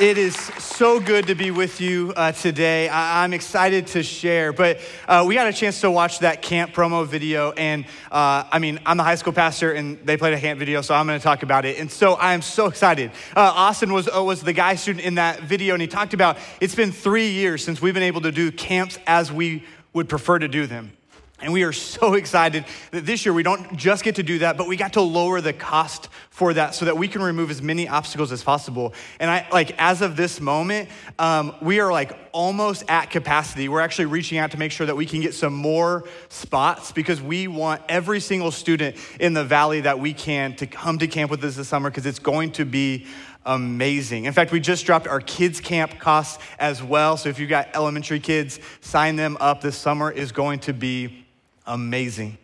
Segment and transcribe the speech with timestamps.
[0.00, 2.88] It is so good to be with you uh, today.
[2.88, 4.78] I- am excited to share, but
[5.08, 7.50] uh, we got a chance to watch that camp promo video.
[7.50, 10.82] And uh, I mean, I'm the high school pastor, and they played a camp video,
[10.82, 11.80] so I'm going to talk about it.
[11.80, 13.10] And so I am so excited.
[13.34, 16.38] Uh, Austin was, uh, was the guy student in that video, and he talked about
[16.60, 20.38] it's been three years since we've been able to do camps as we would prefer
[20.38, 20.92] to do them.
[21.40, 24.56] And we are so excited that this year we don't just get to do that,
[24.56, 27.62] but we got to lower the cost for that so that we can remove as
[27.62, 28.92] many obstacles as possible.
[29.20, 33.68] And I, like, as of this moment, um, we are like almost at capacity.
[33.68, 37.22] We're actually reaching out to make sure that we can get some more spots because
[37.22, 41.30] we want every single student in the valley that we can to come to camp
[41.30, 43.06] with us this summer because it's going to be
[43.46, 44.24] amazing.
[44.24, 47.16] In fact, we just dropped our kids' camp costs as well.
[47.16, 49.60] So if you've got elementary kids, sign them up.
[49.60, 51.24] This summer is going to be
[51.68, 52.38] amazing.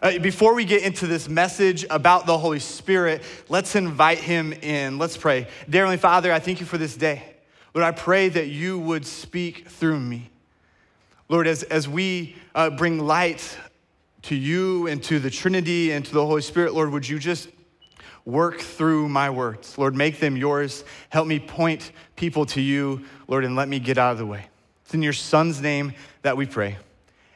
[0.00, 4.98] Uh, before we get into this message about the Holy Spirit, let's invite him in.
[4.98, 5.48] Let's pray.
[5.68, 7.22] Dear Heavenly Father, I thank you for this day.
[7.74, 10.30] Lord, I pray that you would speak through me.
[11.28, 13.58] Lord, as, as we uh, bring light
[14.22, 17.48] to you and to the Trinity and to the Holy Spirit, Lord, would you just
[18.24, 19.76] work through my words?
[19.76, 20.84] Lord, make them yours.
[21.08, 24.46] Help me point people to you, Lord, and let me get out of the way.
[24.84, 26.76] It's in your Son's name that we pray.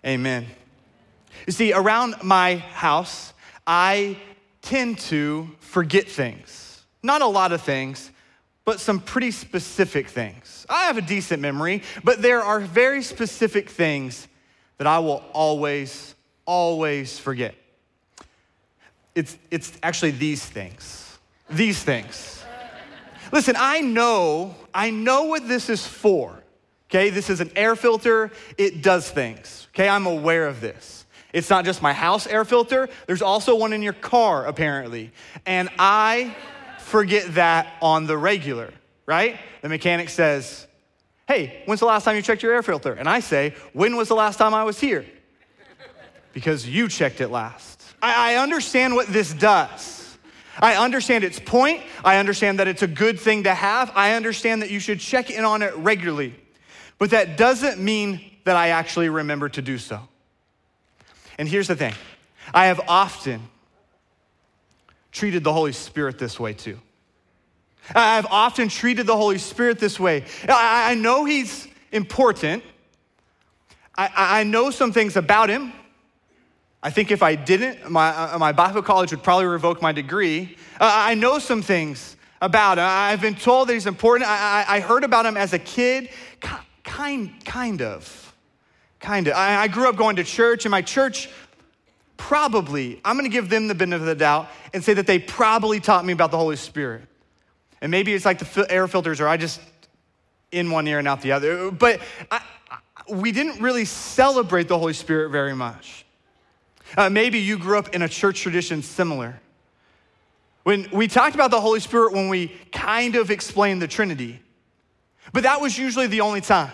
[0.07, 0.47] Amen.
[1.47, 3.33] You see, around my house,
[3.67, 4.17] I
[4.63, 6.85] tend to forget things.
[7.03, 8.11] Not a lot of things,
[8.65, 10.67] but some pretty specific things.
[10.69, 14.29] I have a decent memory, but there are very specific things
[14.79, 17.55] that I will always, always forget.
[19.15, 21.19] It's, it's actually these things.
[21.49, 22.45] These things.
[23.33, 26.43] Listen, I know, I know what this is for.
[26.89, 29.69] Okay, this is an air filter, it does things.
[29.73, 31.00] Okay, I'm aware of this.
[31.33, 35.13] It's not just my house air filter, there's also one in your car, apparently.
[35.47, 36.35] And I
[36.79, 38.73] forget that on the regular,
[39.07, 39.39] right?
[39.63, 40.67] The mechanic says,
[41.29, 42.93] Hey, when's the last time you checked your air filter?
[42.93, 45.07] And I say, When was the last time I was here?
[46.33, 47.83] Because you checked it last.
[48.03, 50.17] I, I understand what this does.
[50.59, 51.83] I understand its point.
[52.05, 53.93] I understand that it's a good thing to have.
[53.95, 56.35] I understand that you should check in on it regularly.
[56.99, 60.01] But that doesn't mean that I actually remember to do so.
[61.41, 61.95] And here's the thing
[62.53, 63.41] I have often
[65.11, 66.79] treated the Holy Spirit this way too.
[67.95, 70.27] I've often treated the Holy Spirit this way.
[70.47, 72.63] I, know He's important,
[73.97, 75.73] I, I know some things about Him.
[76.83, 80.59] I think if I didn't, my, uh, my Bible college would probably revoke my degree.
[80.79, 82.85] Uh, I know some things about him.
[82.87, 84.29] I've been told that he's important.
[84.29, 86.11] I, I, I heard about him as a kid,
[86.85, 88.20] kind, kind of.
[89.01, 89.35] Kind of.
[89.35, 91.29] I, I grew up going to church, and my church
[92.17, 95.81] probably, I'm gonna give them the benefit of the doubt and say that they probably
[95.81, 97.03] taught me about the Holy Spirit.
[97.81, 99.61] And maybe it's like the air filters, or I just
[100.53, 101.71] in one ear and out the other.
[101.71, 102.01] But
[102.31, 102.43] I,
[103.09, 106.05] we didn't really celebrate the Holy Spirit very much.
[106.97, 109.41] Uh, maybe you grew up in a church tradition similar.
[110.65, 114.41] When we talked about the Holy Spirit when we kind of explained the Trinity,
[115.33, 116.73] but that was usually the only time.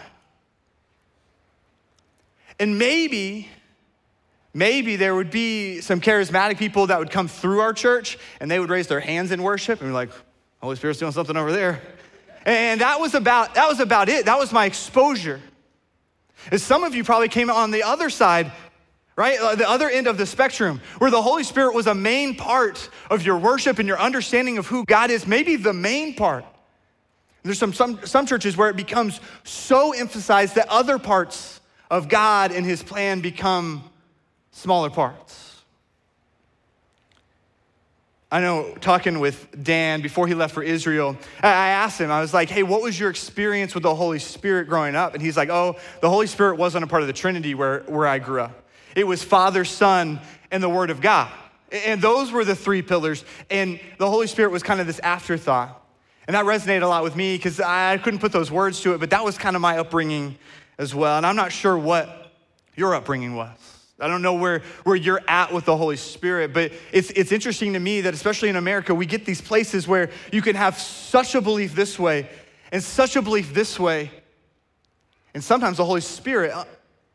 [2.58, 3.48] And maybe,
[4.54, 8.58] maybe there would be some charismatic people that would come through our church and they
[8.58, 10.10] would raise their hands in worship and be like,
[10.62, 11.82] Holy Spirit's doing something over there.
[12.46, 14.24] And that was about, that was about it.
[14.26, 15.40] That was my exposure.
[16.50, 18.52] As some of you probably came on the other side,
[19.16, 19.38] right?
[19.38, 22.88] Uh, the other end of the spectrum, where the Holy Spirit was a main part
[23.10, 26.44] of your worship and your understanding of who God is, maybe the main part.
[27.42, 31.55] There's some, some, some churches where it becomes so emphasized that other parts
[31.90, 33.84] of God and his plan become
[34.50, 35.62] smaller parts.
[38.30, 42.34] I know talking with Dan before he left for Israel, I asked him, I was
[42.34, 45.14] like, hey, what was your experience with the Holy Spirit growing up?
[45.14, 48.06] And he's like, oh, the Holy Spirit wasn't a part of the Trinity where, where
[48.06, 48.68] I grew up.
[48.96, 50.20] It was Father, Son,
[50.50, 51.30] and the Word of God.
[51.70, 53.24] And those were the three pillars.
[53.48, 55.82] And the Holy Spirit was kind of this afterthought.
[56.26, 58.98] And that resonated a lot with me because I couldn't put those words to it,
[58.98, 60.36] but that was kind of my upbringing
[60.78, 61.16] as well.
[61.16, 62.32] And I'm not sure what
[62.74, 63.56] your upbringing was.
[63.98, 67.72] I don't know where, where you're at with the Holy Spirit, but it's, it's interesting
[67.72, 71.34] to me that, especially in America, we get these places where you can have such
[71.34, 72.28] a belief this way
[72.70, 74.10] and such a belief this way.
[75.32, 76.64] And sometimes the Holy Spirit, uh,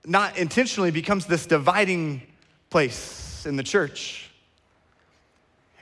[0.05, 2.23] not intentionally, becomes this dividing
[2.71, 4.30] place in the church.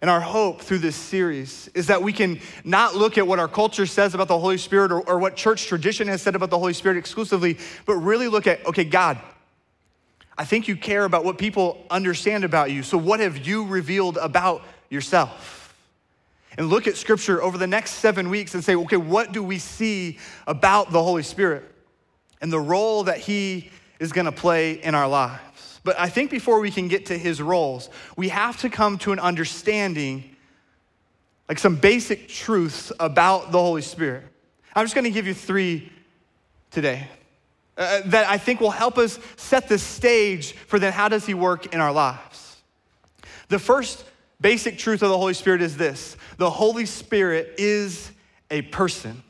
[0.02, 3.50] And our hope through this series is that we can not look at what our
[3.50, 6.58] culture says about the Holy Spirit or, or, what church tradition has said about the
[6.58, 9.18] Holy Spirit exclusively, but really look at, okay, God,
[10.38, 12.82] I think you care about what people understand about you.
[12.82, 15.60] So, what have you revealed about yourself?
[16.60, 19.60] and look at Scripture over the next seven weeks and say, okay, what do we
[19.60, 21.64] see about the Holy Spirit
[22.42, 25.42] and the role that He is gonna play in our lives?
[25.90, 29.12] But I think before we can get to His roles, we have to come to
[29.12, 30.36] an understanding,
[31.48, 34.24] like some basic truths about the Holy Spirit.
[34.76, 35.92] I'm just gonna give you three
[36.70, 37.08] today.
[37.76, 41.34] Uh, that I think will help us set the stage for then how does he
[41.34, 42.58] work in our lives.
[43.48, 44.06] The first
[44.40, 48.12] basic truth of the Holy Spirit is this the Holy Spirit is
[48.52, 49.24] a person.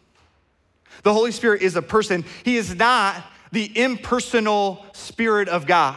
[1.04, 2.26] The Holy Spirit is a person.
[2.44, 3.24] He is not
[3.54, 5.96] the impersonal Spirit of God.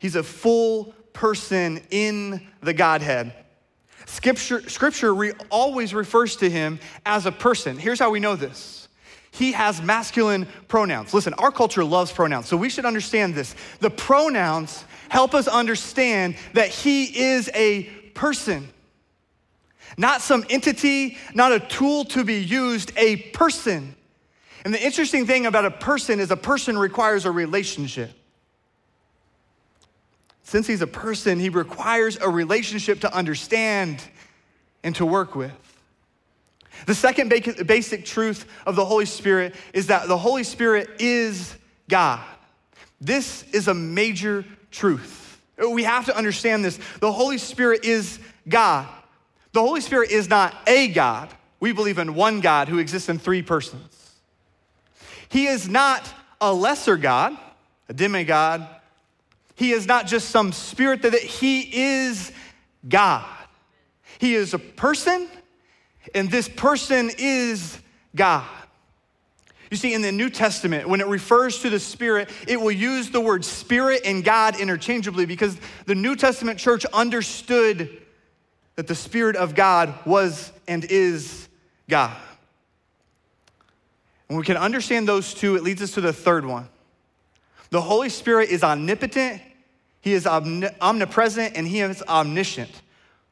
[0.00, 3.32] He's a full person in the Godhead.
[4.06, 7.78] Scripture, scripture re, always refers to him as a person.
[7.78, 8.88] Here's how we know this
[9.30, 11.14] he has masculine pronouns.
[11.14, 13.54] Listen, our culture loves pronouns, so we should understand this.
[13.78, 18.68] The pronouns help us understand that he is a person,
[19.96, 23.94] not some entity, not a tool to be used, a person.
[24.64, 28.12] And the interesting thing about a person is a person requires a relationship.
[30.50, 34.02] Since he's a person, he requires a relationship to understand
[34.82, 35.52] and to work with.
[36.86, 41.54] The second basic truth of the Holy Spirit is that the Holy Spirit is
[41.88, 42.24] God.
[43.00, 45.40] This is a major truth.
[45.56, 46.80] We have to understand this.
[46.98, 48.18] The Holy Spirit is
[48.48, 48.88] God.
[49.52, 51.28] The Holy Spirit is not a God.
[51.60, 54.16] We believe in one God who exists in three persons.
[55.28, 57.38] He is not a lesser God,
[57.88, 58.66] a demigod.
[59.60, 61.60] He is not just some spirit that he
[62.08, 62.32] is
[62.88, 63.28] God.
[64.18, 65.28] He is a person
[66.14, 67.78] and this person is
[68.16, 68.48] God.
[69.70, 73.10] You see, in the New Testament, when it refers to the Spirit, it will use
[73.10, 78.00] the word Spirit and God interchangeably because the New Testament church understood
[78.76, 81.50] that the Spirit of God was and is
[81.86, 82.16] God.
[84.28, 86.66] When we can understand those two, it leads us to the third one.
[87.68, 89.42] The Holy Spirit is omnipotent,
[90.00, 92.82] He is omnipresent, and He is omniscient.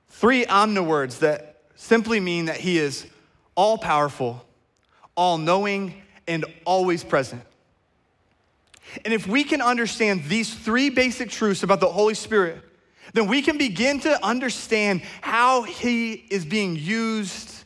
[0.08, 3.06] Three omni words that simply mean that he is
[3.54, 4.44] all powerful,
[5.14, 7.42] all knowing, and always present.
[9.04, 12.62] And if we can understand these three basic truths about the Holy Spirit,
[13.14, 17.64] then we can begin to understand how he is being used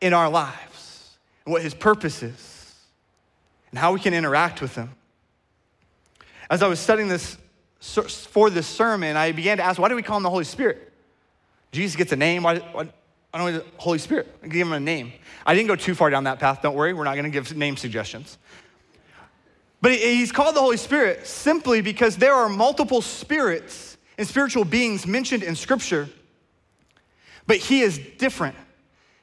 [0.00, 2.74] in our lives and what his purpose is
[3.70, 4.90] and how we can interact with him.
[6.50, 7.36] As I was studying this
[7.80, 10.92] for this sermon, I began to ask, why do we call him the Holy Spirit?
[11.72, 12.42] Jesus gets a name.
[12.42, 12.88] Why, why,
[13.32, 14.34] I don't know, Holy Spirit.
[14.42, 15.12] I give him a name.
[15.46, 16.92] I didn't go too far down that path, don't worry.
[16.92, 18.38] We're not going to give name suggestions.
[19.80, 25.06] But he's called the Holy Spirit simply because there are multiple spirits and spiritual beings
[25.06, 26.08] mentioned in Scripture.
[27.46, 28.56] But he is different,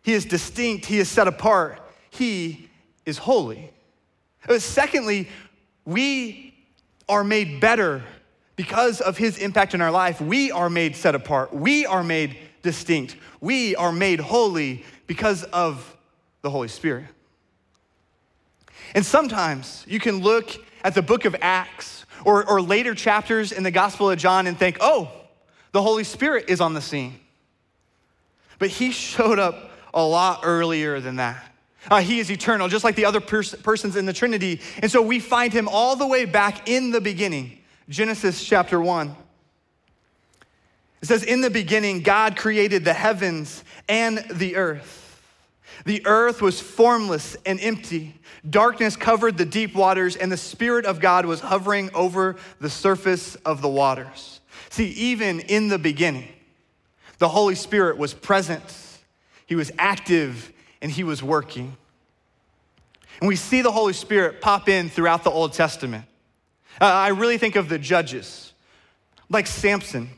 [0.01, 2.69] he is distinct, he is set apart, he
[3.05, 3.71] is holy.
[4.47, 5.27] Uh, secondly,
[5.83, 6.55] we
[7.09, 8.01] are made better
[8.55, 10.21] because of his impact in our life.
[10.21, 13.15] We are made set apart, we are made distinct.
[13.39, 15.95] We are made holy because of
[16.41, 17.05] the Holy Spirit.
[18.95, 20.49] And sometimes you can look
[20.83, 24.57] at the book of Acts or, or later chapters in the Gospel of John and
[24.57, 25.11] think, oh,
[25.73, 27.19] the Holy Spirit is on the scene.
[28.57, 31.43] But he showed up a lot earlier than that.
[31.89, 34.61] Uh, he is eternal, just like the other pers- persons in the Trinity.
[34.81, 39.15] And so we find him all the way back in the beginning, Genesis chapter 1.
[41.01, 45.03] It says, In the beginning, God created the heavens and the earth.
[45.85, 48.19] The earth was formless and empty.
[48.49, 53.35] Darkness covered the deep waters, and the Spirit of God was hovering over the surface
[53.37, 54.39] of the waters.
[54.69, 56.27] See, even in the beginning,
[57.19, 58.63] the Holy Spirit was present,
[59.45, 60.51] He was active,
[60.81, 61.77] and He was working.
[63.19, 66.05] And we see the Holy Spirit pop in throughout the Old Testament.
[66.79, 68.53] Uh, I really think of the judges,
[69.29, 70.09] like Samson.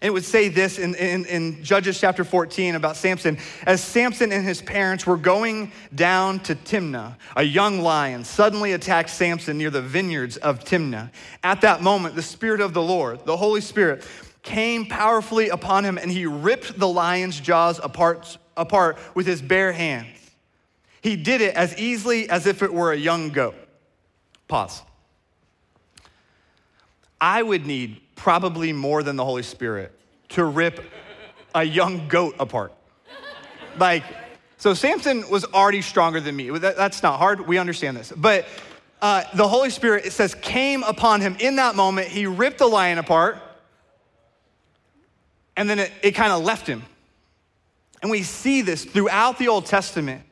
[0.00, 3.36] It would say this in, in, in, Judges chapter 14 about Samson.
[3.66, 9.10] As Samson and his parents were going down to Timnah, a young lion suddenly attacked
[9.10, 11.10] Samson near the vineyards of Timnah.
[11.42, 14.06] At that moment, the Spirit of the Lord, the Holy Spirit,
[14.42, 19.72] came powerfully upon him and he ripped the lion's jaws apart, apart with his bare
[19.72, 20.16] hands.
[21.00, 23.56] He did it as easily as if it were a young goat.
[24.46, 24.82] Pause.
[27.20, 29.92] I would need probably more than the Holy Spirit
[30.30, 30.84] to rip
[31.54, 32.72] a young goat apart.
[33.78, 34.04] Like,
[34.56, 36.50] so Samson was already stronger than me.
[36.50, 37.46] that's not hard.
[37.46, 38.12] We understand this.
[38.16, 38.46] But
[39.00, 42.08] uh, the Holy Spirit, it says, came upon him in that moment.
[42.08, 43.38] He ripped the lion apart.
[45.56, 46.84] and then it, it kind of left him.
[48.02, 50.22] And we see this throughout the Old Testament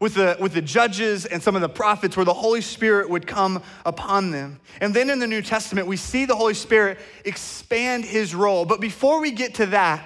[0.00, 3.26] with the, with the judges and some of the prophets where the Holy Spirit would
[3.26, 4.60] come upon them.
[4.80, 8.64] And then in the New Testament, we see the Holy Spirit expand his role.
[8.64, 10.04] But before we get to that,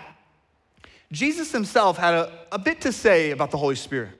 [1.10, 4.18] Jesus himself had a, a bit to say about the Holy Spirit.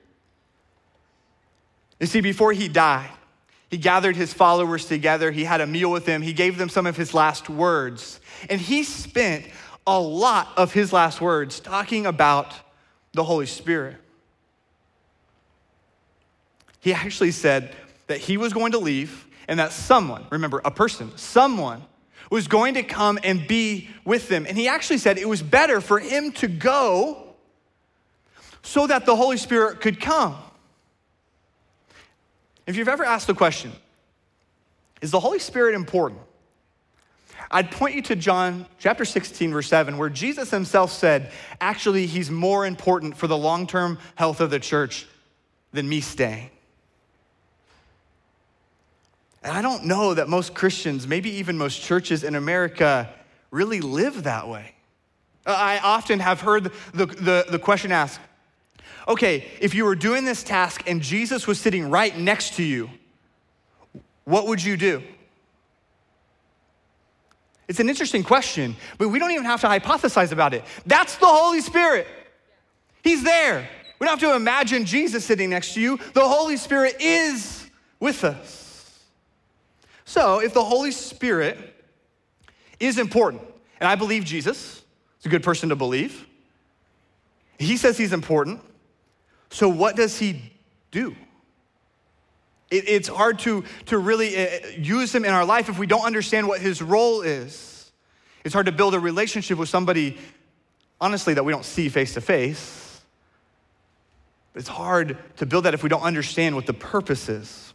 [1.99, 3.09] You see, before he died,
[3.71, 6.85] he gathered his followers together, he had a meal with them, he gave them some
[6.85, 8.19] of his last words.
[8.49, 9.45] And he spent
[9.87, 12.53] a lot of his last words talking about
[13.13, 13.95] the Holy Spirit.
[16.83, 17.73] He actually said
[18.07, 21.81] that he was going to leave and that someone, remember, a person, someone
[22.29, 24.45] was going to come and be with them.
[24.45, 27.35] And he actually said it was better for him to go
[28.63, 30.35] so that the Holy Spirit could come.
[32.67, 33.71] If you've ever asked the question,
[35.01, 36.19] is the Holy Spirit important?
[37.49, 42.29] I'd point you to John chapter 16, verse 7, where Jesus himself said, actually, he's
[42.29, 45.07] more important for the long term health of the church
[45.71, 46.49] than me staying.
[49.43, 53.09] And I don't know that most Christians, maybe even most churches in America,
[53.51, 54.73] really live that way.
[55.45, 58.19] Uh, I often have heard the, the, the question asked
[59.05, 62.89] okay, if you were doing this task and Jesus was sitting right next to you,
[64.23, 65.03] what would you do?
[67.67, 70.63] It's an interesting question, but we don't even have to hypothesize about it.
[70.85, 72.07] That's the Holy Spirit.
[73.03, 73.67] He's there.
[73.99, 75.99] We don't have to imagine Jesus sitting next to you.
[76.13, 77.69] The Holy Spirit is
[77.99, 78.62] with us.
[80.05, 81.57] So, if the Holy Spirit
[82.79, 83.41] is important,
[83.79, 84.83] and I believe Jesus
[85.19, 86.27] is a good person to believe,
[87.57, 88.61] he says he's important.
[89.49, 90.51] So, what does he
[90.91, 91.15] do?
[92.69, 96.05] It, it's hard to, to really uh, use him in our life if we don't
[96.05, 97.91] understand what his role is.
[98.43, 100.17] It's hard to build a relationship with somebody,
[100.99, 103.01] honestly, that we don't see face to face.
[104.55, 107.72] It's hard to build that if we don't understand what the purpose is.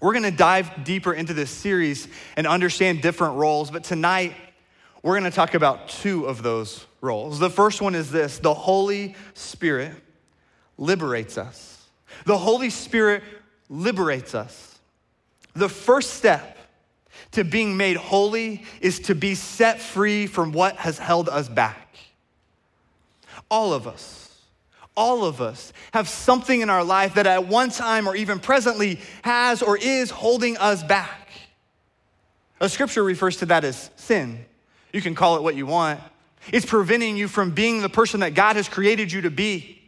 [0.00, 4.34] We're gonna dive deeper into this series and understand different roles, but tonight
[5.02, 7.38] we're gonna talk about two of those roles.
[7.38, 9.92] The first one is this the Holy Spirit
[10.76, 11.86] liberates us.
[12.24, 13.22] The Holy Spirit
[13.68, 14.78] liberates us.
[15.54, 16.56] The first step
[17.32, 21.96] to being made holy is to be set free from what has held us back.
[23.50, 24.25] All of us,
[24.96, 28.98] all of us have something in our life that at one time or even presently
[29.22, 31.28] has or is holding us back.
[32.60, 34.44] A scripture refers to that as sin.
[34.92, 36.00] You can call it what you want.
[36.52, 39.82] It's preventing you from being the person that God has created you to be.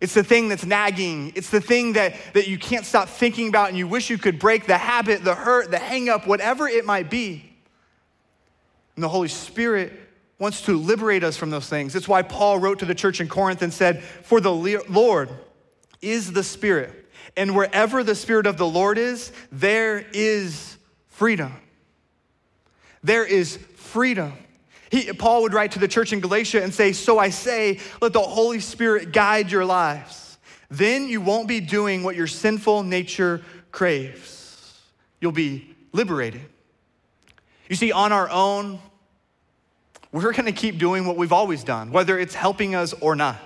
[0.00, 1.32] It's the thing that's nagging.
[1.36, 4.38] It's the thing that, that you can't stop thinking about and you wish you could
[4.38, 7.52] break the habit, the hurt, the hang up, whatever it might be.
[8.96, 9.92] And the Holy Spirit
[10.40, 11.94] wants to liberate us from those things.
[11.94, 15.28] It's why Paul wrote to the church in Corinth and said, For the Lord
[16.02, 16.92] is the Spirit.
[17.36, 20.78] And wherever the Spirit of the Lord is, there is
[21.08, 21.54] freedom.
[23.04, 24.32] There is freedom.
[24.90, 28.14] He, Paul would write to the church in Galatia and say, So I say, let
[28.14, 30.38] the Holy Spirit guide your lives.
[30.70, 34.80] Then you won't be doing what your sinful nature craves.
[35.20, 36.40] You'll be liberated.
[37.68, 38.80] You see, on our own,
[40.12, 43.38] we're gonna keep doing what we've always done, whether it's helping us or not.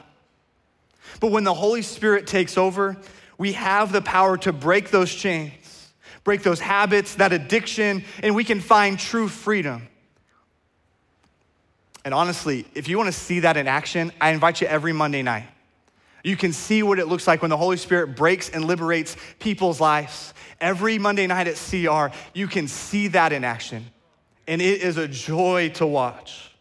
[1.20, 2.96] But when the Holy Spirit takes over,
[3.38, 5.92] we have the power to break those chains,
[6.22, 9.88] break those habits, that addiction, and we can find true freedom.
[12.04, 15.22] And honestly, if you want to see that in action, I invite you every Monday
[15.22, 15.46] night.
[16.22, 19.80] You can see what it looks like when the Holy Spirit breaks and liberates people's
[19.80, 20.32] lives.
[20.60, 23.86] Every Monday night at CR, you can see that in action.
[24.46, 26.53] And it is a joy to watch.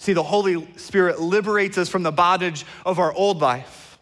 [0.00, 3.98] See, the Holy Spirit liberates us from the bondage of our old life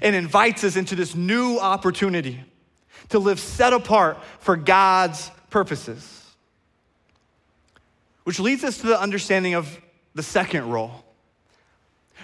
[0.00, 2.38] and invites us into this new opportunity
[3.08, 6.24] to live set apart for God's purposes.
[8.22, 9.76] Which leads us to the understanding of
[10.14, 11.04] the second role.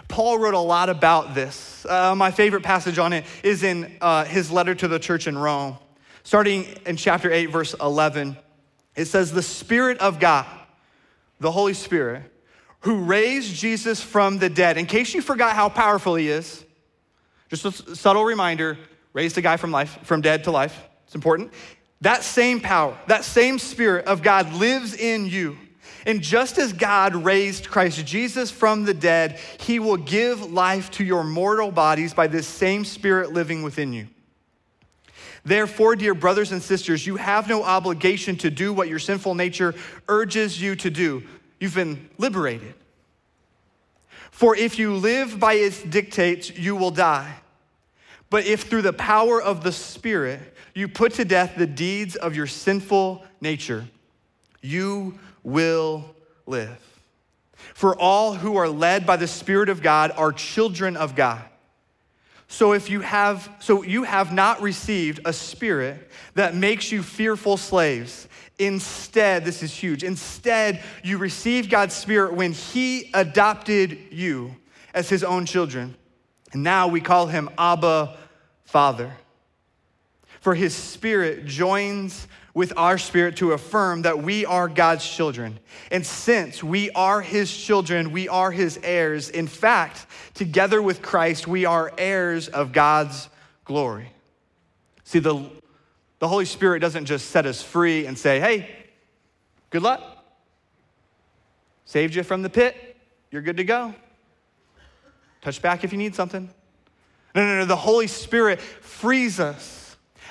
[0.07, 1.85] Paul wrote a lot about this.
[1.85, 5.37] Uh, my favorite passage on it is in uh, his letter to the church in
[5.37, 5.77] Rome.
[6.23, 8.37] Starting in chapter 8, verse 11,
[8.95, 10.47] it says, The Spirit of God,
[11.41, 12.31] the Holy Spirit,
[12.81, 14.79] who raised Jesus from the dead.
[14.79, 16.65] In case you forgot how powerful he is,
[17.49, 18.79] just a subtle reminder
[19.13, 20.79] raised a guy from life, from dead to life.
[21.07, 21.53] It's important.
[22.03, 25.57] That same power, that same Spirit of God lives in you.
[26.05, 31.05] And just as God raised Christ Jesus from the dead, he will give life to
[31.05, 34.07] your mortal bodies by this same Spirit living within you.
[35.45, 39.75] Therefore, dear brothers and sisters, you have no obligation to do what your sinful nature
[40.09, 41.23] urges you to do.
[41.61, 42.75] You've been liberated.
[44.31, 47.37] For if you live by its dictates, you will die.
[48.29, 50.41] But if through the power of the Spirit
[50.75, 53.87] you put to death the deeds of your sinful nature,
[54.61, 56.05] you will
[56.47, 56.79] live.
[57.73, 61.43] For all who are led by the Spirit of God are children of God.
[62.49, 67.57] So if you have so you have not received a spirit that makes you fearful
[67.57, 68.29] slaves.
[68.59, 70.03] Instead, this is huge.
[70.03, 74.57] Instead, you received God's spirit when he adopted you
[74.95, 75.95] as his own children.
[76.53, 78.17] And now we call him Abba
[78.65, 79.13] Father.
[80.41, 85.59] For his spirit joins with our spirit to affirm that we are God's children.
[85.91, 89.29] And since we are his children, we are his heirs.
[89.29, 93.29] In fact, together with Christ, we are heirs of God's
[93.67, 94.11] glory.
[95.05, 95.45] See, the,
[96.19, 98.71] the Holy Spirit doesn't just set us free and say, hey,
[99.71, 100.03] good luck.
[101.85, 102.97] Saved you from the pit.
[103.31, 103.95] You're good to go.
[105.43, 106.49] Touch back if you need something.
[107.35, 107.65] No, no, no.
[107.65, 109.87] The Holy Spirit frees us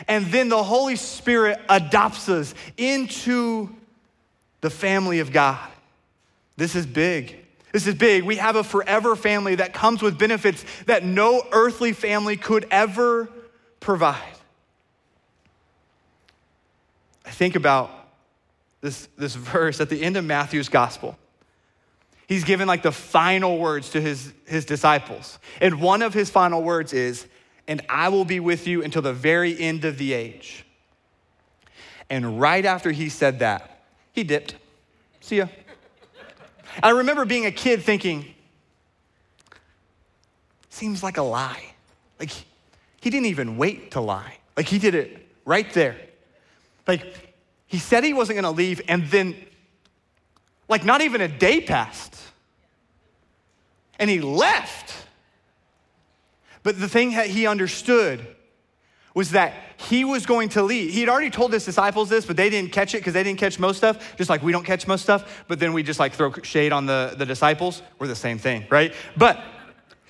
[0.07, 3.69] and then the Holy Spirit adopts us into
[4.61, 5.69] the family of God.
[6.57, 7.45] This is big.
[7.71, 8.23] This is big.
[8.23, 13.29] We have a forever family that comes with benefits that no earthly family could ever
[13.79, 14.21] provide.
[17.25, 17.91] I think about
[18.81, 21.17] this, this verse at the end of Matthew's gospel.
[22.27, 25.39] He's given like the final words to his, his disciples.
[25.61, 27.25] And one of his final words is,
[27.67, 30.65] and I will be with you until the very end of the age.
[32.09, 34.55] And right after he said that, he dipped.
[35.19, 35.47] See ya.
[36.83, 38.25] I remember being a kid thinking,
[40.69, 41.73] seems like a lie.
[42.19, 44.37] Like, he didn't even wait to lie.
[44.57, 45.95] Like, he did it right there.
[46.87, 47.35] Like,
[47.67, 49.35] he said he wasn't gonna leave, and then,
[50.67, 52.15] like, not even a day passed.
[53.97, 54.93] And he left.
[56.63, 58.35] But the thing that he understood
[59.13, 60.91] was that he was going to leave.
[60.91, 63.39] He had already told his disciples this, but they didn't catch it because they didn't
[63.39, 66.13] catch most stuff, just like we don't catch most stuff, but then we just like
[66.13, 67.81] throw shade on the, the disciples.
[67.97, 68.93] We're the same thing, right?
[69.15, 69.41] But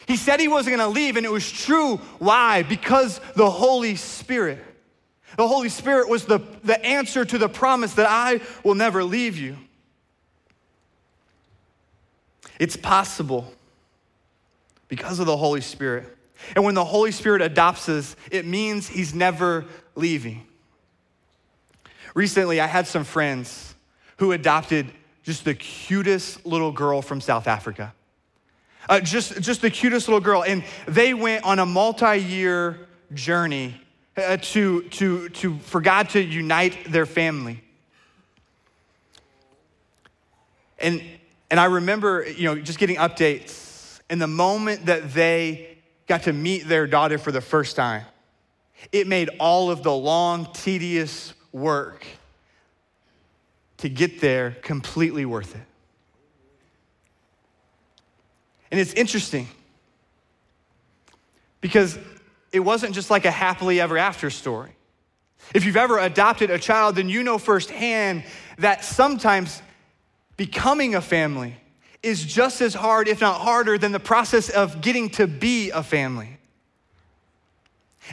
[0.08, 1.98] he said he wasn't gonna leave, and it was true.
[2.20, 2.64] Why?
[2.64, 4.60] Because the Holy Spirit.
[5.38, 9.38] The Holy Spirit was the, the answer to the promise that I will never leave
[9.38, 9.58] you.
[12.60, 13.52] It's possible
[14.88, 16.16] because of the Holy Spirit
[16.56, 20.46] and when the Holy Spirit adopts us, it means He's never leaving.
[22.14, 23.76] Recently, I had some friends
[24.18, 24.90] who adopted
[25.24, 27.94] just the cutest little girl from South Africa.
[28.88, 30.44] Uh, just, just the cutest little girl.
[30.44, 33.82] And they went on a multi year journey
[34.18, 37.62] uh, to, to, to, for God to unite their family.
[40.80, 41.02] And,
[41.50, 44.00] and I remember, you know, just getting updates.
[44.10, 45.76] And the moment that they
[46.08, 48.04] got to meet their daughter for the first time.
[48.92, 52.06] It made all of the long, tedious work
[53.78, 55.62] to get there completely worth it.
[58.72, 59.48] And it's interesting
[61.62, 61.98] because
[62.56, 64.72] it wasn't just like a happily ever after story.
[65.54, 68.24] If you've ever adopted a child, then you know firsthand
[68.60, 69.62] that sometimes
[70.38, 71.58] becoming a family
[72.02, 75.84] is just as hard, if not harder, than the process of getting to be a
[75.84, 76.38] family.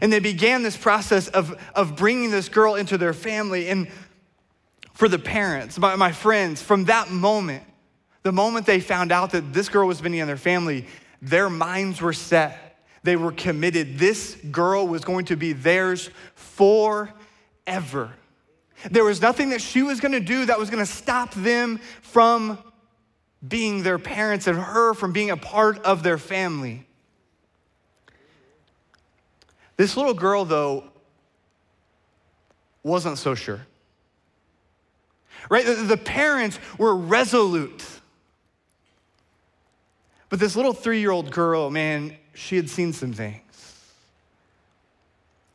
[0.00, 3.68] And they began this process of, of bringing this girl into their family.
[3.68, 3.86] And
[4.92, 7.62] for the parents, my, my friends, from that moment,
[8.24, 10.86] the moment they found out that this girl was being in their family,
[11.20, 12.71] their minds were set.
[13.02, 13.98] They were committed.
[13.98, 18.12] This girl was going to be theirs forever.
[18.90, 21.78] There was nothing that she was going to do that was going to stop them
[22.00, 22.58] from
[23.46, 26.86] being their parents and her from being a part of their family.
[29.76, 30.84] This little girl, though,
[32.82, 33.66] wasn't so sure.
[35.48, 35.66] Right?
[35.66, 37.84] The, the parents were resolute.
[40.28, 43.40] But this little three year old girl, man, she had seen some things.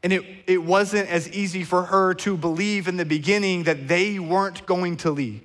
[0.03, 4.19] And it, it wasn't as easy for her to believe in the beginning that they
[4.19, 5.43] weren't going to leave.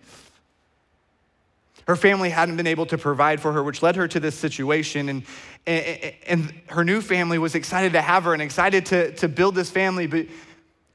[1.87, 5.09] Her family hadn't been able to provide for her, which led her to this situation.
[5.09, 5.23] And,
[5.67, 9.57] and, and, her new family was excited to have her and excited to, to build
[9.57, 10.27] this family, but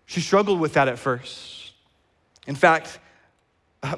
[0.06, 1.74] she struggled with that at first.
[2.48, 3.00] In fact,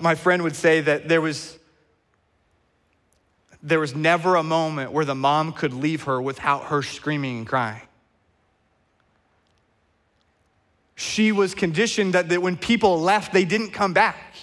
[0.02, 1.59] my friend would say that there was,
[3.62, 7.48] there was never a moment where the mom could leave her without her screaming and
[7.48, 7.82] crying.
[10.96, 14.36] She was conditioned that, that when people left, they didn't come back.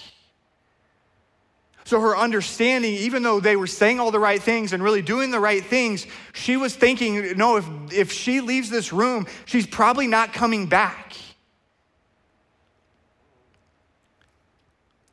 [1.85, 5.31] So her understanding, even though they were saying all the right things and really doing
[5.31, 10.09] the right things, she was thinking, no, if, if she leaves this room, she's probably
[10.09, 11.15] not coming back.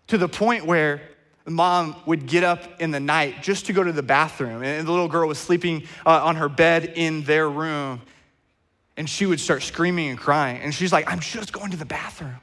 [0.08, 1.02] To the point where
[1.51, 4.91] mom would get up in the night just to go to the bathroom, and the
[4.91, 8.01] little girl was sleeping uh, on her bed in their room,
[8.95, 10.62] and she would start screaming and crying.
[10.62, 12.39] And she's like, I'm just going to the bathroom.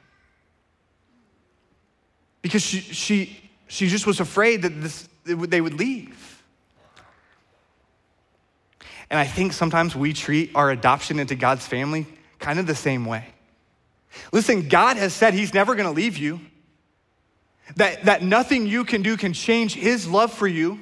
[2.41, 6.43] Because she, she, she just was afraid that this, they would leave.
[9.09, 12.07] And I think sometimes we treat our adoption into God's family
[12.39, 13.25] kind of the same way.
[14.31, 16.39] Listen, God has said He's never gonna leave you,
[17.75, 20.79] that, that nothing you can do can change His love for you.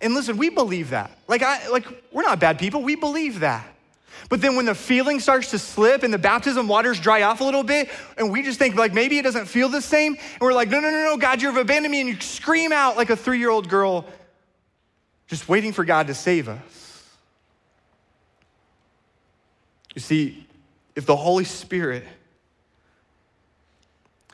[0.00, 1.10] And listen, we believe that.
[1.26, 3.66] Like, I, like we're not bad people, we believe that.
[4.28, 7.44] But then when the feeling starts to slip and the baptism waters dry off a
[7.44, 7.88] little bit,
[8.18, 10.80] and we just think like maybe it doesn't feel the same, and we're like, no,
[10.80, 13.50] no, no, no, God, you've abandoned me, and you scream out like a three year
[13.50, 14.04] old girl,
[15.28, 17.08] just waiting for God to save us.
[19.94, 20.46] You see,
[20.94, 22.04] if the Holy Spirit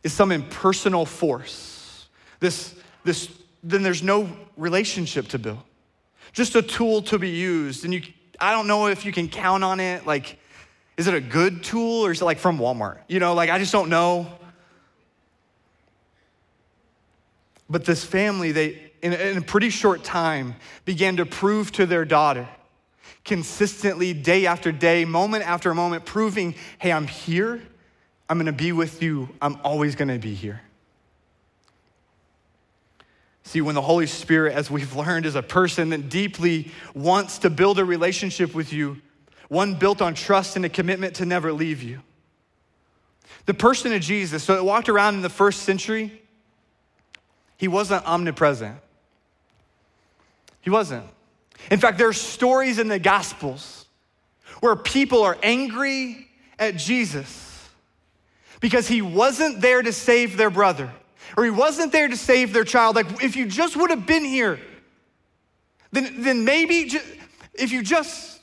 [0.05, 2.07] is some impersonal force,
[2.39, 3.29] this, this,
[3.65, 5.59] then there's no relationship to build.
[6.33, 8.03] Just a tool to be used, and you
[8.41, 10.07] I don't know if you can count on it.
[10.07, 10.39] Like,
[10.97, 12.99] is it a good tool or is it like from Walmart?
[13.09, 14.27] You know, like I just don't know.
[17.69, 22.05] But this family, they, in, in a pretty short time, began to prove to their
[22.05, 22.49] daughter,
[23.25, 27.63] consistently, day after day, moment after moment, proving, hey, I'm here.
[28.29, 29.29] I'm gonna be with you.
[29.41, 30.63] I'm always gonna be here.
[33.45, 37.51] See, when the Holy Spirit, as we've learned, is a person that deeply wants to
[37.51, 39.01] build a relationship with you,
[39.49, 42.01] one built on trust and a commitment to never leave you.
[43.45, 46.23] The person of Jesus, so it walked around in the first century,
[47.59, 48.79] he wasn't omnipresent.
[50.63, 51.05] He wasn't.
[51.71, 53.85] In fact, there are stories in the Gospels
[54.61, 57.54] where people are angry at Jesus
[58.61, 60.91] because he wasn't there to save their brother
[61.37, 62.97] or he wasn't there to save their child.
[62.97, 64.59] Like, if you just would have been here,
[65.93, 66.91] then, then maybe
[67.55, 68.41] if you just.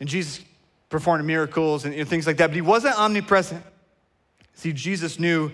[0.00, 0.44] And Jesus
[0.88, 3.64] performed miracles and, and things like that, but he wasn't omnipresent.
[4.54, 5.50] See, Jesus knew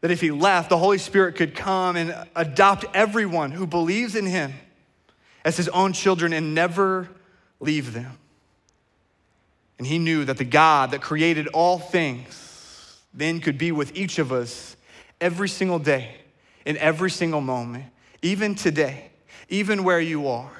[0.00, 4.26] that if he left, the Holy Spirit could come and adopt everyone who believes in
[4.26, 4.52] him
[5.44, 7.08] as his own children and never
[7.60, 8.18] leave them.
[9.78, 14.18] And he knew that the God that created all things then could be with each
[14.18, 14.76] of us
[15.20, 16.16] every single day,
[16.64, 17.84] in every single moment,
[18.22, 19.10] even today,
[19.48, 20.50] even where you are.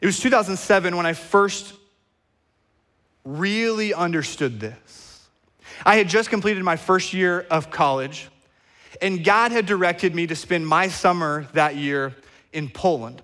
[0.00, 1.74] It was 2007 when I first
[3.24, 5.26] really understood this.
[5.84, 8.28] I had just completed my first year of college,
[9.00, 12.14] and God had directed me to spend my summer that year
[12.52, 13.22] in Poland.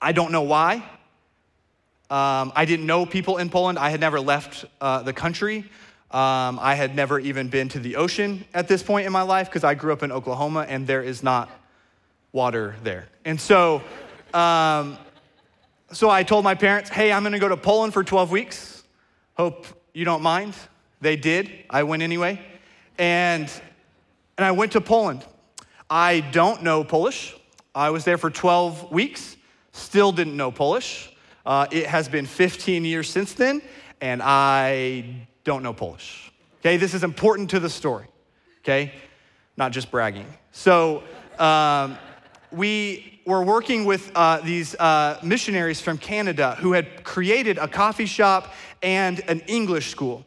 [0.00, 0.84] I don't know why.
[2.12, 3.78] Um, I didn't know people in Poland.
[3.78, 5.60] I had never left uh, the country.
[6.10, 9.48] Um, I had never even been to the ocean at this point in my life
[9.48, 11.48] because I grew up in Oklahoma and there is not
[12.30, 13.08] water there.
[13.24, 13.80] And so,
[14.34, 14.98] um,
[15.90, 18.84] so I told my parents, hey, I'm gonna go to Poland for 12 weeks.
[19.38, 20.52] Hope you don't mind.
[21.00, 21.50] They did.
[21.70, 22.38] I went anyway.
[22.98, 23.50] And,
[24.36, 25.24] and I went to Poland.
[25.88, 27.34] I don't know Polish.
[27.74, 29.34] I was there for 12 weeks,
[29.72, 31.08] still didn't know Polish.
[31.44, 33.62] Uh, it has been 15 years since then,
[34.00, 36.32] and I don't know Polish.
[36.60, 38.06] Okay, this is important to the story.
[38.60, 38.92] Okay,
[39.56, 40.26] not just bragging.
[40.52, 41.02] So,
[41.38, 41.98] um,
[42.52, 48.06] we were working with uh, these uh, missionaries from Canada who had created a coffee
[48.06, 48.52] shop
[48.82, 50.24] and an English school.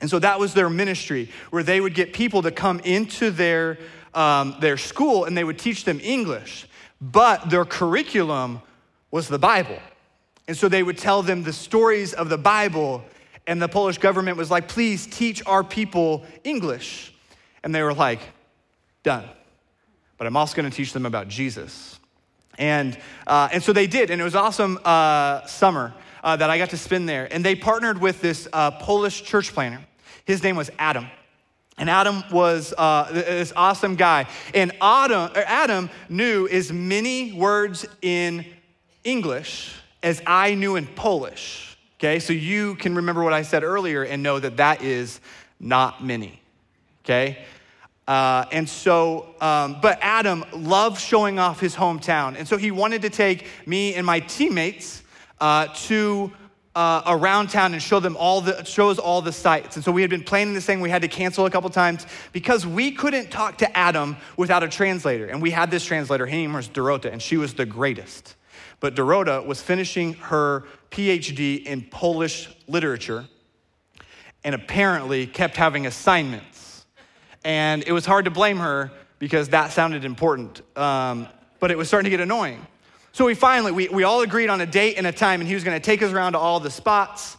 [0.00, 3.78] And so that was their ministry, where they would get people to come into their,
[4.14, 6.66] um, their school and they would teach them English.
[7.00, 8.62] But their curriculum
[9.10, 9.78] was the Bible.
[10.48, 13.04] And so they would tell them the stories of the Bible
[13.46, 17.12] and the Polish government was like, please teach our people English.
[17.64, 18.20] And they were like,
[19.02, 19.28] done.
[20.16, 21.98] But I'm also going to teach them about Jesus.
[22.58, 24.10] And, uh, and so they did.
[24.10, 27.32] And it was awesome uh, summer uh, that I got to spend there.
[27.32, 29.80] And they partnered with this uh, Polish church planter.
[30.24, 31.06] His name was Adam.
[31.78, 34.28] And Adam was uh, this awesome guy.
[34.54, 38.44] And Adam, Adam knew as many words in
[39.02, 41.76] English as I knew in Polish.
[41.98, 45.20] Okay, so you can remember what I said earlier and know that that is
[45.60, 46.40] not many.
[47.04, 47.44] Okay?
[48.08, 52.36] Uh, and so, um, but Adam loved showing off his hometown.
[52.36, 55.02] And so he wanted to take me and my teammates
[55.40, 56.32] uh, to
[56.74, 59.76] uh, around town and show them all the shows all the sites.
[59.76, 60.80] And so we had been planning this thing.
[60.80, 64.68] We had to cancel a couple times because we couldn't talk to Adam without a
[64.68, 65.26] translator.
[65.26, 66.26] And we had this translator.
[66.26, 68.34] Her name was Dorota, and she was the greatest.
[68.80, 73.26] But Dorota was finishing her PhD in Polish literature,
[74.44, 76.84] and apparently kept having assignments.
[77.44, 81.28] And it was hard to blame her because that sounded important, um,
[81.60, 82.66] but it was starting to get annoying.
[83.12, 85.54] So we finally, we, we all agreed on a date and a time, and he
[85.54, 87.36] was gonna take us around to all the spots.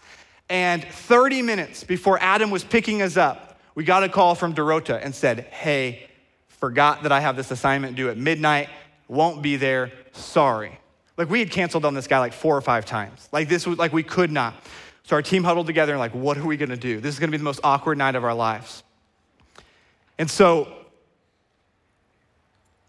[0.50, 5.00] And 30 minutes before Adam was picking us up, we got a call from Dorota
[5.04, 6.08] and said, Hey,
[6.48, 8.70] forgot that I have this assignment due at midnight,
[9.08, 10.80] won't be there, sorry.
[11.18, 13.30] Like we had canceled on this guy like four or five times.
[13.32, 14.56] Like this was like we could not.
[15.04, 17.00] So our team huddled together and like, what are we gonna do?
[17.00, 18.84] This is gonna be the most awkward night of our lives.
[20.18, 20.72] And so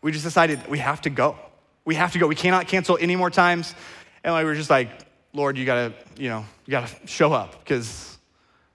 [0.01, 1.37] we just decided we have to go.
[1.85, 2.27] We have to go.
[2.27, 3.75] We cannot cancel any more times.
[4.23, 4.89] And like, we were just like,
[5.33, 8.17] Lord, you gotta, you know, you gotta show up because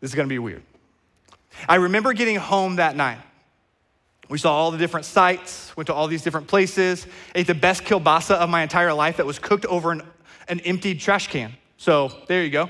[0.01, 0.63] this is gonna be weird.
[1.67, 3.19] I remember getting home that night.
[4.29, 7.83] We saw all the different sites, went to all these different places, ate the best
[7.83, 10.03] kielbasa of my entire life that was cooked over an,
[10.47, 11.53] an emptied trash can.
[11.77, 12.69] So there you go.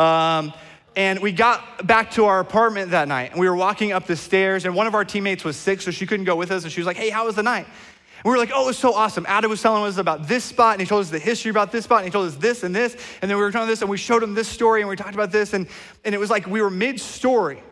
[0.00, 0.54] Um,
[0.96, 4.16] and we got back to our apartment that night, and we were walking up the
[4.16, 6.62] stairs, and one of our teammates was sick, so she couldn't go with us.
[6.62, 7.66] And she was like, Hey, how was the night?
[7.66, 9.26] And we were like, Oh, it was so awesome.
[9.28, 11.84] Adam was telling us about this spot, and he told us the history about this
[11.84, 12.96] spot, and he told us this and this.
[13.20, 15.14] And then we were telling this, and we showed him this story, and we talked
[15.14, 15.66] about this, and,
[16.04, 17.62] and it was like we were mid story.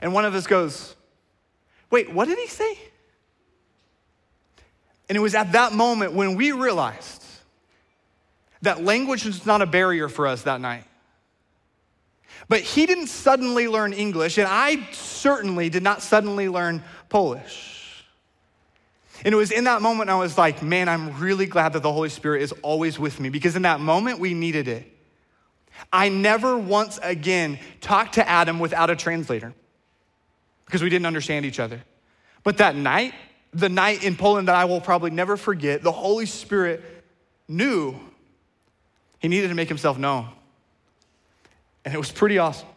[0.00, 0.94] And one of us goes,
[1.90, 2.78] Wait, what did he say?
[5.08, 7.24] And it was at that moment when we realized
[8.62, 10.84] that language was not a barrier for us that night.
[12.48, 18.04] But he didn't suddenly learn English, and I certainly did not suddenly learn Polish.
[19.24, 21.92] And it was in that moment I was like, man, I'm really glad that the
[21.92, 24.86] Holy Spirit is always with me because in that moment we needed it.
[25.92, 29.54] I never once again talked to Adam without a translator
[30.70, 31.82] because we didn't understand each other.
[32.44, 33.12] But that night,
[33.52, 36.80] the night in Poland that I will probably never forget, the Holy Spirit
[37.48, 37.98] knew
[39.18, 40.28] he needed to make himself known.
[41.84, 42.68] And it was pretty awesome.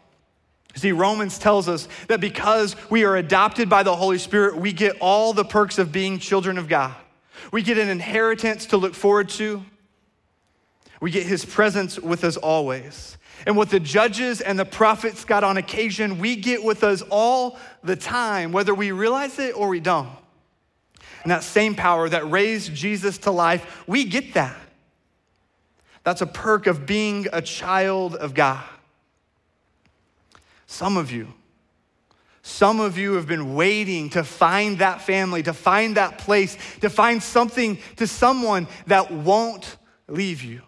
[0.74, 4.96] See, Romans tells us that because we are adopted by the Holy Spirit, we get
[5.00, 6.96] all the perks of being children of God.
[7.52, 9.64] We get an inheritance to look forward to.
[11.00, 13.16] We get his presence with us always.
[13.46, 17.58] And what the judges and the prophets got on occasion, we get with us all
[17.82, 20.10] the time, whether we realize it or we don't.
[21.22, 24.56] And that same power that raised Jesus to life, we get that.
[26.04, 28.62] That's a perk of being a child of God.
[30.66, 31.32] Some of you,
[32.42, 36.90] some of you have been waiting to find that family, to find that place, to
[36.90, 39.76] find something to someone that won't
[40.08, 40.60] leave you.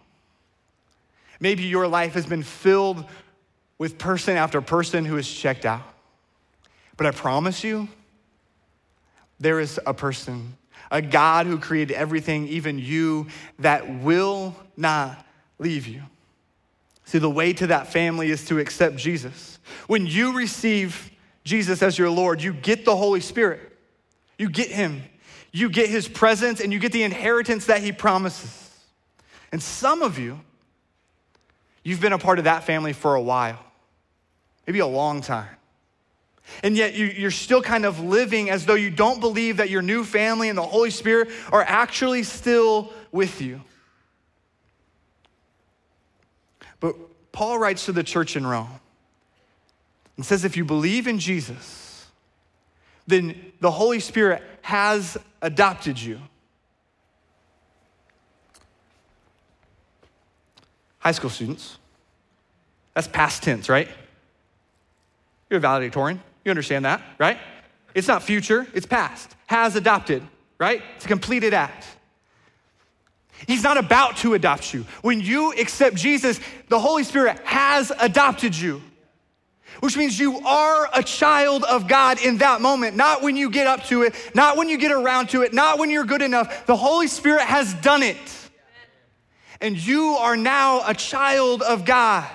[1.39, 3.05] Maybe your life has been filled
[3.77, 5.83] with person after person who is checked out.
[6.95, 7.87] But I promise you,
[9.39, 10.57] there is a person,
[10.89, 13.27] a God who created everything, even you,
[13.59, 15.23] that will not
[15.59, 16.01] leave you.
[17.05, 19.59] See, the way to that family is to accept Jesus.
[19.87, 21.11] When you receive
[21.43, 23.77] Jesus as your Lord, you get the Holy Spirit.
[24.37, 25.03] You get Him.
[25.51, 28.63] You get His presence and you get the inheritance that He promises.
[29.51, 30.41] And some of you,
[31.87, 33.63] You've been a part of that family for a while,
[34.67, 35.47] maybe a long time.
[36.61, 40.03] And yet you're still kind of living as though you don't believe that your new
[40.03, 43.61] family and the Holy Spirit are actually still with you.
[46.81, 46.97] But
[47.31, 48.81] Paul writes to the church in Rome
[50.17, 52.05] and says if you believe in Jesus,
[53.07, 56.19] then the Holy Spirit has adopted you.
[61.07, 61.77] High school students,
[62.93, 63.87] that's past tense, right?
[65.49, 66.19] You're a valedictorian.
[66.43, 67.37] You understand that, right?
[67.95, 69.33] It's not future, it's past.
[69.45, 70.21] Has adopted,
[70.59, 70.81] right?
[70.97, 71.87] It's a completed act.
[73.47, 74.85] He's not about to adopt you.
[75.01, 78.81] When you accept Jesus, the Holy Spirit has adopted you,
[79.79, 83.65] which means you are a child of God in that moment, not when you get
[83.65, 86.65] up to it, not when you get around to it, not when you're good enough.
[86.65, 88.17] The Holy Spirit has done it
[89.61, 92.29] and you are now a child of God.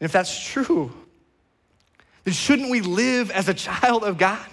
[0.00, 0.92] And if that's true,
[2.24, 4.44] then shouldn't we live as a child of God?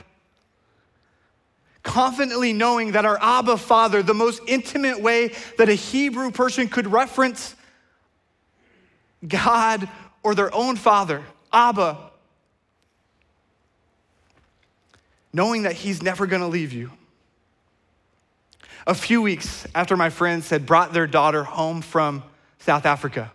[1.82, 6.88] Confidently knowing that our Abba Father, the most intimate way that a Hebrew person could
[6.88, 7.56] reference
[9.28, 9.90] God
[10.22, 11.98] or their own father, Abba,
[15.34, 16.92] knowing that He's never gonna leave you
[18.86, 22.24] a few weeks after my friends had brought their daughter home from
[22.60, 23.32] South Africa.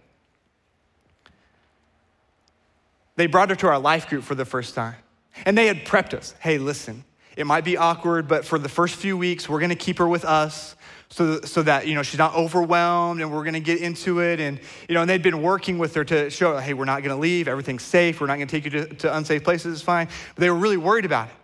[3.16, 4.96] They brought her to our life group for the first time.
[5.44, 7.04] And they had prepped us hey, listen,
[7.36, 10.24] it might be awkward, but for the first few weeks, we're gonna keep her with
[10.24, 10.76] us
[11.10, 14.40] so, so that you know she's not overwhelmed and we're going to get into it
[14.40, 17.14] and you know and they'd been working with her to show hey we're not going
[17.14, 19.82] to leave everything's safe we're not going to take you to, to unsafe places it's
[19.82, 21.34] fine but they were really worried about it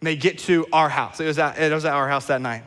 [0.00, 1.20] and they get to our house.
[1.20, 2.64] It was, at, it was at our house that night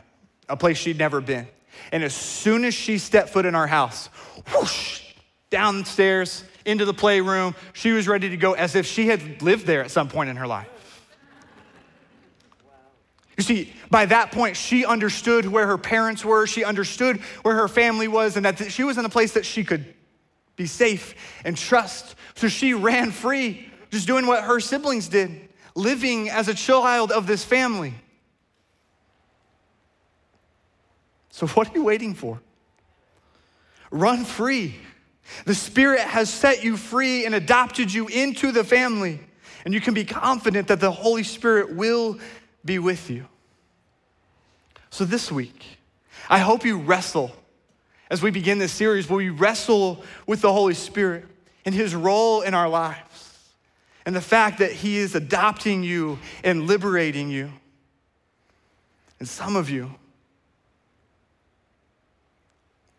[0.48, 1.48] a place she'd never been.
[1.92, 4.08] And as soon as she stepped foot in our house
[4.52, 5.00] whoosh
[5.50, 9.82] downstairs into the playroom she was ready to go as if she had lived there
[9.82, 10.68] at some point in her life.
[13.36, 17.68] You see, by that point, she understood where her parents were, she understood where her
[17.68, 19.94] family was, and that she was in a place that she could
[20.54, 21.14] be safe
[21.44, 22.14] and trust.
[22.34, 27.26] So she ran free, just doing what her siblings did, living as a child of
[27.26, 27.94] this family.
[31.30, 32.40] So, what are you waiting for?
[33.90, 34.76] Run free.
[35.44, 39.20] The Spirit has set you free and adopted you into the family.
[39.64, 42.18] And you can be confident that the Holy Spirit will
[42.64, 43.26] be with you.
[44.90, 45.78] So this week,
[46.28, 47.30] I hope you wrestle
[48.10, 51.24] as we begin this series where we wrestle with the Holy Spirit
[51.64, 53.11] and his role in our lives
[54.04, 57.50] and the fact that he is adopting you and liberating you.
[59.18, 59.94] And some of you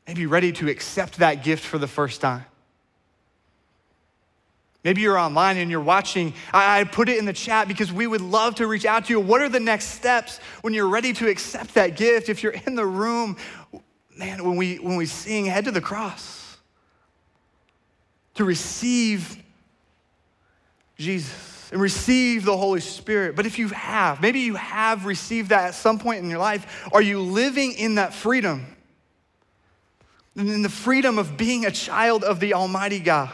[0.08, 2.46] may be ready to accept that gift for the first time.
[4.84, 6.34] Maybe you're online and you're watching.
[6.54, 9.20] I, put it in the chat because we would love to reach out to you.
[9.20, 12.28] What are the next steps when you're ready to accept that gift?
[12.28, 13.38] If you're in the room,
[14.18, 16.58] man, when we when we sing head to the cross
[18.36, 19.43] to receive
[21.04, 23.36] Jesus and receive the Holy Spirit.
[23.36, 26.88] But if you have, maybe you have received that at some point in your life,
[26.94, 28.68] are you living in that freedom?
[30.36, 33.32] In the freedom of being a child of the Almighty God.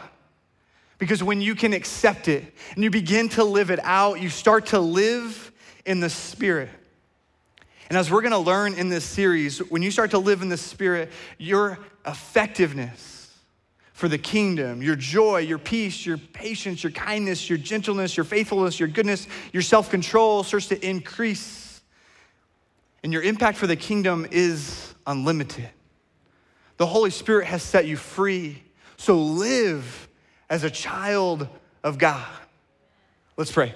[1.00, 4.68] Because when you can accept it and you begin to live it out, you start
[4.68, 5.52] to live
[5.86, 6.70] in the Spirit.
[7.90, 10.58] And as we're gonna learn in this series, when you start to live in the
[10.58, 13.19] Spirit, your effectiveness
[14.00, 18.80] for the kingdom, your joy, your peace, your patience, your kindness, your gentleness, your faithfulness,
[18.80, 21.82] your goodness, your self control starts to increase.
[23.04, 25.70] And your impact for the kingdom is unlimited.
[26.78, 28.64] The Holy Spirit has set you free.
[28.96, 30.08] So live
[30.50, 31.50] as a child
[31.84, 32.26] of God.
[33.36, 33.76] Let's pray.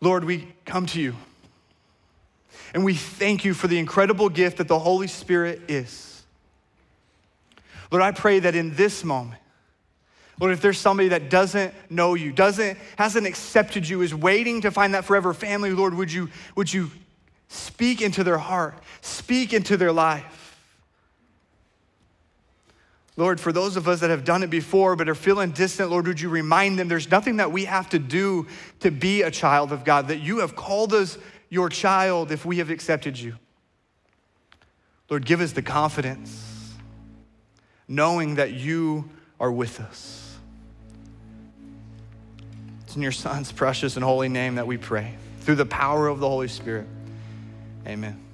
[0.00, 1.14] Lord, we come to you
[2.72, 6.07] and we thank you for the incredible gift that the Holy Spirit is.
[7.90, 9.40] Lord, I pray that in this moment,
[10.40, 14.70] Lord, if there's somebody that doesn't know you, doesn't, hasn't accepted you, is waiting to
[14.70, 16.90] find that forever family, Lord, would you, would you
[17.48, 20.56] speak into their heart, speak into their life?
[23.16, 26.06] Lord, for those of us that have done it before but are feeling distant, Lord,
[26.06, 28.46] would you remind them there's nothing that we have to do
[28.78, 31.18] to be a child of God, that you have called us
[31.50, 33.34] your child if we have accepted you.
[35.10, 36.47] Lord, give us the confidence,
[37.88, 39.08] knowing that you
[39.40, 40.36] are with us.
[42.84, 46.20] It's in your Son's precious and holy name that we pray, through the power of
[46.20, 46.86] the Holy Spirit.
[47.86, 48.27] Amen.